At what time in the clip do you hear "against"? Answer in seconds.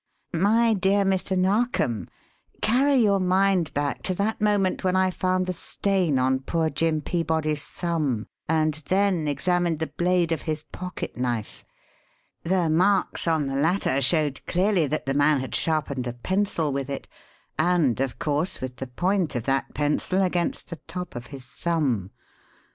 20.23-20.71